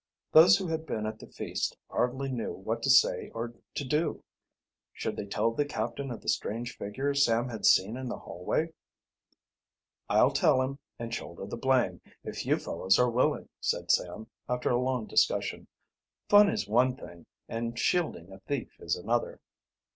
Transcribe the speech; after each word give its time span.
Those 0.31 0.57
who 0.57 0.65
had 0.65 0.87
been 0.87 1.05
at 1.05 1.19
the 1.19 1.27
feast 1.27 1.77
hardly 1.87 2.31
knew 2.31 2.53
what 2.53 2.81
to 2.81 2.89
say 2.89 3.29
or 3.35 3.53
to 3.75 3.85
do. 3.85 4.23
Should 4.93 5.15
they 5.15 5.27
tell 5.27 5.51
the 5.51 5.63
captain 5.63 6.09
of 6.09 6.21
the 6.21 6.27
strange 6.27 6.75
figure 6.75 7.13
Sam 7.13 7.49
had 7.49 7.67
seen 7.67 7.95
in 7.95 8.09
the 8.09 8.17
hallway? 8.17 8.73
"I'll 10.09 10.31
tell 10.31 10.59
him, 10.63 10.79
and 10.97 11.13
shoulder 11.13 11.45
the 11.45 11.55
blame, 11.55 12.01
if 12.23 12.47
you 12.47 12.57
fellows 12.57 12.97
are 12.97 13.11
willing," 13.11 13.47
said 13.59 13.91
Sam, 13.91 14.25
after 14.49 14.71
a 14.71 14.81
long 14.81 15.05
discussion. 15.05 15.67
"Fun 16.29 16.49
is 16.49 16.67
one 16.67 16.95
thing, 16.95 17.27
and 17.47 17.77
shielding 17.77 18.31
a 18.31 18.39
thief 18.39 18.71
is 18.79 18.95
another." 18.95 19.39